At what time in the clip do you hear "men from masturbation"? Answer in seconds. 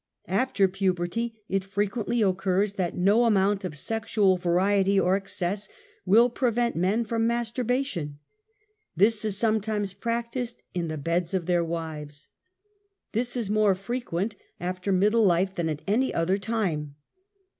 6.75-8.17